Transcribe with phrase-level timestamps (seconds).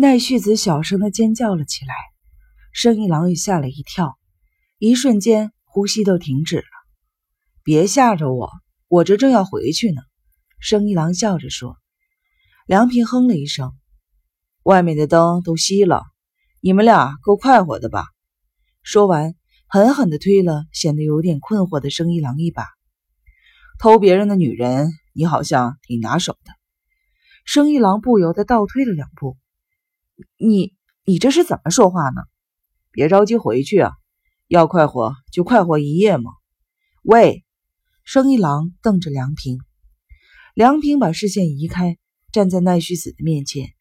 [0.00, 1.92] 奈绪子小声的尖叫了起来，
[2.70, 4.16] 生一郎也吓了一跳，
[4.78, 6.62] 一瞬间呼吸都停止了。
[7.64, 8.48] 别吓着我，
[8.86, 10.00] 我这正要回去呢。
[10.60, 11.76] 生一郎笑着说。
[12.64, 13.72] 梁平哼了一声，
[14.62, 16.04] 外面的灯都熄了，
[16.60, 18.04] 你们俩够快活的吧？
[18.84, 19.34] 说完，
[19.66, 22.68] 狠狠地推了显得有点困惑的生一郎一把。
[23.80, 26.52] 偷别人的女人，你好像挺拿手的。
[27.44, 29.36] 生一郎不由得倒退了两步。
[30.36, 30.74] 你
[31.04, 32.22] 你这是怎么说话呢？
[32.90, 33.92] 别着急回去啊，
[34.48, 36.32] 要快活就快活一夜嘛。
[37.02, 37.44] 喂，
[38.04, 39.58] 生一郎瞪着梁平，
[40.54, 41.96] 梁平把视线移开，
[42.32, 43.74] 站在奈绪子的面前，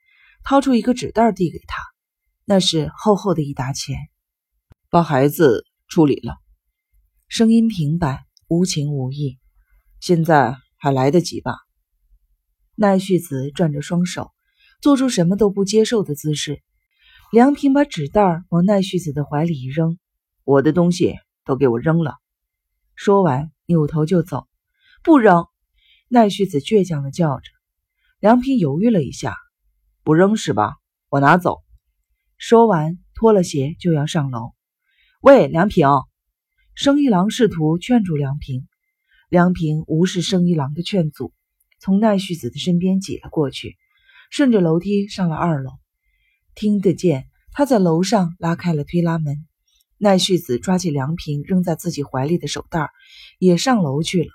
[0.44, 1.82] 掏出一个纸袋递给他，
[2.46, 3.98] 那是厚厚的一沓钱。
[4.90, 6.36] 把孩子处理了，
[7.28, 9.40] 声音平白无情无义。
[10.00, 11.56] 现在还来得及吧？
[12.76, 14.32] 奈绪子转着双手。
[14.80, 16.62] 做出什么都不接受的姿势，
[17.32, 19.98] 梁平把纸袋往奈绪子的怀里一扔
[20.46, 22.16] ：“我的东西都给我扔了。”
[22.96, 24.48] 说完，扭头就走。
[25.04, 25.46] “不扔！”
[26.10, 27.50] 奈绪子倔强的叫着。
[28.20, 29.36] 梁平犹豫了一下
[30.04, 30.76] ：“不扔是吧？
[31.10, 31.64] 我拿走。”
[32.38, 34.52] 说完，脱了鞋就要上楼。
[35.22, 35.88] “喂，梁平！”
[36.76, 38.68] 生一郎试图劝住梁平，
[39.30, 41.34] 梁平无视生一郎的劝阻，
[41.80, 43.76] 从奈绪子的身边挤了过去。
[44.30, 45.72] 顺着楼梯上了二楼，
[46.56, 49.46] 听得见他在楼上拉开了推拉门。
[50.00, 52.92] 奈绪子抓起凉平扔在自己怀里的手袋，
[53.40, 54.30] 也上楼去了。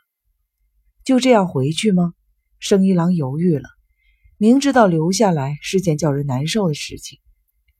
[1.04, 2.14] 就这样回去吗？
[2.58, 3.68] 生一郎犹豫了，
[4.38, 7.20] 明知道留下来是件叫人难受的事情，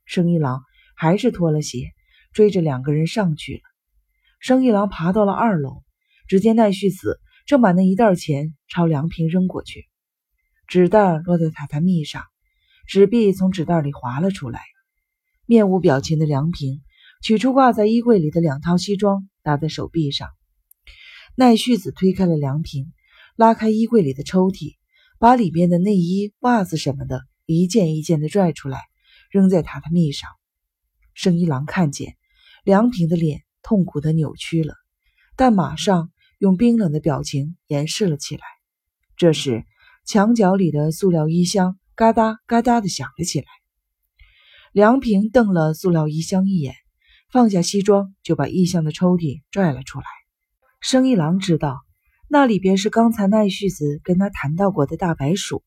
[0.05, 0.63] 生一郎
[0.95, 1.91] 还是脱了鞋，
[2.33, 3.63] 追着两个人上去了。
[4.39, 5.83] 生一郎爬到了二楼，
[6.29, 9.89] 只见奈绪子正把那一袋钱朝凉平扔过去。
[10.73, 12.25] 纸袋落在榻榻米上，
[12.87, 14.63] 纸币从纸袋里滑了出来。
[15.45, 16.81] 面无表情的梁平
[17.23, 20.31] 取出挂在衣柜里的两套西装，搭在手臂上。
[21.37, 22.91] 奈绪子推开了梁平，
[23.37, 24.77] 拉开衣柜里的抽屉，
[25.19, 28.81] 把里边的内衣、袜子什么的一件一件的拽出来，
[29.31, 30.31] 扔在榻榻米上。
[31.13, 32.17] 生一郎看见
[32.65, 34.73] 梁平的脸痛苦的扭曲了，
[35.37, 38.43] 但马上用冰冷的表情掩饰了起来。
[39.19, 39.67] 这时。
[40.05, 43.47] 墙角里的塑料衣箱嘎哒嘎哒的响了起来。
[44.73, 46.75] 梁平瞪了塑料衣箱一眼，
[47.31, 50.05] 放下西装，就把衣箱的抽屉拽了出来。
[50.81, 51.79] 生一郎知道，
[52.29, 55.63] 那里边是刚才奈绪子跟他谈到过的大白鼠。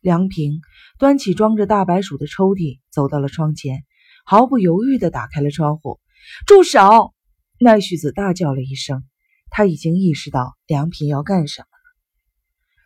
[0.00, 0.60] 梁平
[0.98, 3.84] 端起装着大白鼠的抽屉，走到了窗前，
[4.24, 6.00] 毫不犹豫地打开了窗户。
[6.46, 7.14] 住手！
[7.58, 9.04] 奈绪子大叫了一声，
[9.50, 11.69] 他已经意识到梁平要干什么。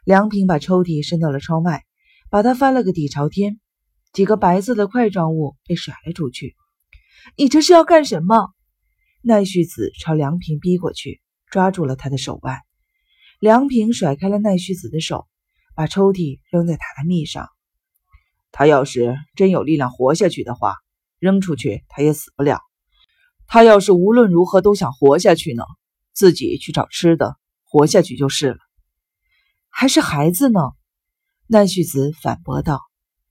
[0.04, 1.82] 梁平把抽屉伸到了窗外，
[2.28, 3.58] 把它翻了个底朝天，
[4.12, 6.54] 几个白色的块状物被甩了出去。
[7.38, 8.50] 你这是要干什么？
[9.22, 12.60] 奈绪子朝梁平逼过去，抓住了他的手腕。
[13.40, 15.26] 梁平甩开了奈绪子的手，
[15.74, 17.48] 把抽屉扔在榻榻米上。
[18.52, 20.74] 他要是真有力量活下去的话，
[21.18, 22.60] 扔出去他也死不了。
[23.46, 25.64] 他要是无论如何都想活下去呢，
[26.12, 28.58] 自己去找吃的，活下去就是了。
[29.76, 30.60] 还是孩子呢？
[31.48, 32.80] 奈绪子反驳道：“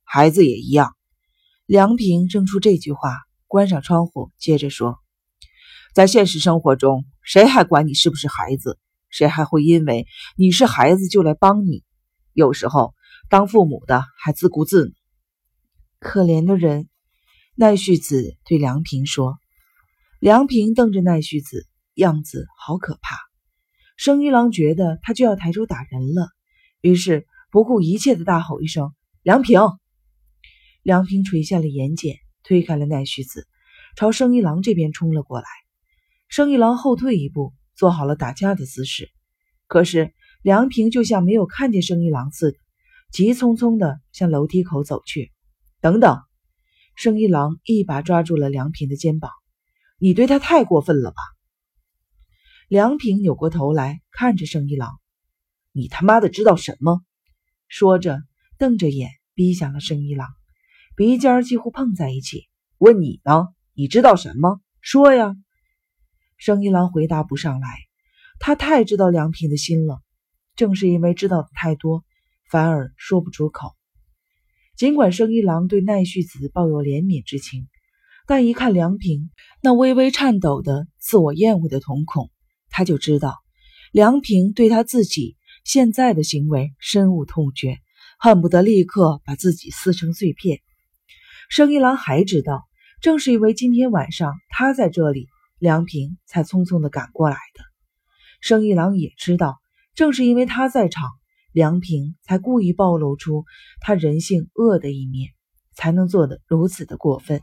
[0.03, 0.93] 孩子也一样。”
[1.65, 3.17] 梁平扔出这句话，
[3.47, 4.99] 关上窗户，接着说
[5.95, 8.77] ：“在现实生活中，谁还管你是不是孩子？
[9.07, 10.05] 谁还会因为
[10.35, 11.85] 你是孩子就来帮你？
[12.33, 12.93] 有时候，
[13.29, 14.91] 当父母的还自顾自呢。
[15.97, 16.89] 可怜的人。”
[17.55, 19.37] 奈绪子对梁平说。
[20.19, 23.32] 梁平瞪着奈绪子，样子好可怕。
[24.03, 26.27] 生一郎觉得他就要抬手打人了，
[26.81, 28.91] 于是不顾一切的大吼一声
[29.23, 29.61] ：“梁平！”
[30.83, 33.47] 梁平垂下了眼睑，推开了奈绪子，
[33.95, 35.45] 朝生一郎这边冲了过来。
[36.27, 39.09] 生一郎后退一步，做好了打架的姿势。
[39.67, 42.57] 可是梁平就像没有看见生一郎似的，
[43.09, 45.31] 急匆匆地向楼梯口走去。
[45.79, 46.19] 等等！
[46.97, 49.31] 生一郎一把抓住了梁平的肩膀
[49.97, 51.15] ：“你对他太过分了吧？”
[52.73, 54.99] 梁平扭过头来看着生一郎
[55.73, 57.03] ：“你他妈的知道什么？”
[57.69, 58.23] 说着，
[58.57, 60.27] 瞪着眼逼向了生一郎，
[60.95, 62.47] 鼻尖几乎碰在一起。
[62.81, 63.49] “问你呢？
[63.75, 64.59] 你知道什么？
[64.81, 65.35] 说呀！”
[66.35, 67.77] 生一郎回答不上来，
[68.39, 70.01] 他太知道梁平的心了。
[70.55, 72.03] 正是因为知道的太多，
[72.49, 73.75] 反而说不出口。
[74.75, 77.67] 尽管生一郎对奈绪子抱有怜悯之情，
[78.25, 79.29] 但一看梁平
[79.61, 82.31] 那微微颤抖的、自我厌恶的瞳孔，
[82.73, 83.37] 他就知道，
[83.91, 87.77] 梁平对他自己现在的行为深恶痛绝，
[88.17, 90.59] 恨不得立刻把自己撕成碎片。
[91.49, 92.63] 生一郎还知道，
[92.99, 95.27] 正是因为今天晚上他在这里，
[95.59, 97.63] 梁平才匆匆的赶过来的。
[98.41, 99.59] 生一郎也知道，
[99.93, 101.11] 正是因为他在场，
[101.51, 103.45] 梁平才故意暴露出
[103.81, 105.29] 他人性恶的一面，
[105.75, 107.39] 才能做得如此的过分。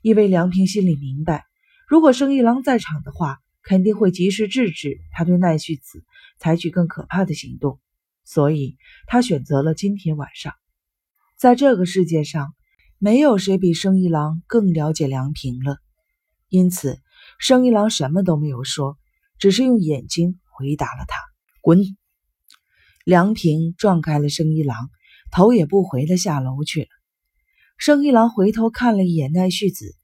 [0.00, 1.44] 因为梁平心里明白，
[1.86, 3.36] 如果生一郎在场的话，
[3.68, 6.02] 肯定会及时制止他对奈绪子
[6.38, 7.78] 采取更可怕的行动，
[8.24, 10.54] 所以他选择了今天晚上。
[11.36, 12.54] 在这个世界上，
[12.96, 15.76] 没有谁比生一郎更了解梁平了，
[16.48, 16.98] 因此
[17.38, 18.96] 生一郎什么都没有说，
[19.38, 21.18] 只是用眼睛回答了他
[21.60, 21.78] ：“滚。”
[23.04, 24.88] 梁平撞开了生一郎，
[25.30, 26.88] 头也不回的下楼去了。
[27.76, 29.94] 生一郎回头看了一眼奈绪子，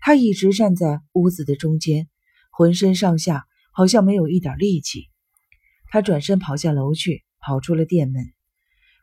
[0.00, 2.08] 他一直站在屋子的中间。
[2.54, 5.08] 浑身上下好像没有一点力气，
[5.88, 8.30] 他转身跑下楼去，跑出了店门，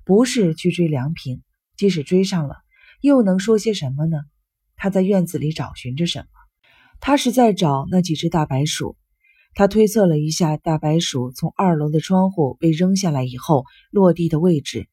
[0.05, 1.41] 不是去追梁平，
[1.75, 2.57] 即使追上了，
[3.01, 4.19] 又能说些什么呢？
[4.75, 6.27] 他在院子里找寻着什么？
[7.01, 8.95] 他是在找那几只大白鼠。
[9.55, 14.87] 他推测了一下大白鼠从二楼的窗户被扔下来以后落地的位置，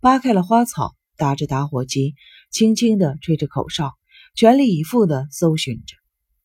[0.00, 2.16] 扒开了花草，打着打火机，
[2.50, 3.94] 轻轻地吹着口哨，
[4.34, 5.94] 全力以赴地搜寻着。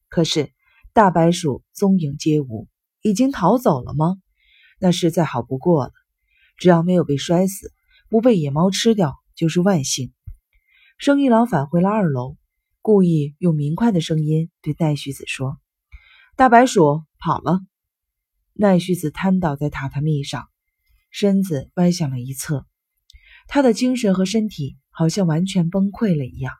[0.09, 0.51] 可是。
[0.95, 2.69] 大白鼠踪影皆无，
[3.01, 4.15] 已经逃走了吗？
[4.79, 5.91] 那是再好不过了。
[6.55, 7.73] 只要没有被摔死，
[8.07, 10.13] 不被野猫吃掉，就是万幸。
[10.97, 12.37] 生一郎返回了二楼，
[12.81, 15.57] 故意用明快的声音对奈绪子说
[16.37, 17.59] ：“大白鼠跑了。”
[18.55, 20.47] 奈绪子瘫倒在榻榻米上，
[21.11, 22.65] 身子歪向了一侧，
[23.49, 26.53] 他的精神和身体好像完全崩溃了一样。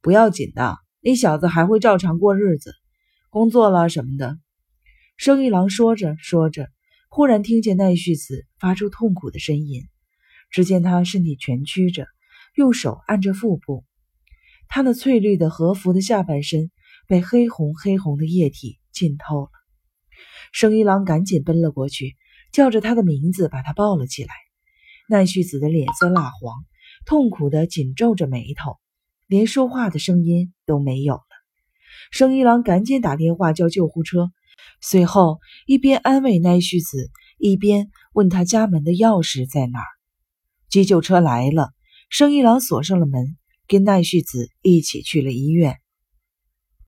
[0.00, 2.72] 不要紧的，你小子还会照常过日子。
[3.34, 4.38] 工作了什么的，
[5.16, 6.68] 生一郎说着说着，
[7.08, 9.88] 忽然听见奈绪子发出痛苦的呻吟。
[10.52, 12.06] 只见他身体蜷曲着，
[12.54, 13.84] 用手按着腹部，
[14.68, 16.70] 他那翠绿的和服的下半身
[17.08, 19.50] 被黑红黑红的液体浸透了。
[20.52, 22.14] 生一郎赶紧奔了过去，
[22.52, 24.30] 叫着他的名字，把他抱了起来。
[25.08, 26.64] 奈绪子的脸色蜡黄，
[27.04, 28.78] 痛苦的紧皱着眉头，
[29.26, 31.33] 连说话的声音都没有了。
[32.14, 34.30] 生一郎赶紧打电话叫救护车，
[34.80, 39.86] 随后一边安慰奈绪子，一边问他家门的钥匙在哪儿。
[40.70, 41.70] 急救车来了，
[42.10, 45.78] 生一郎锁上了门，跟奈绪子一起去了医院。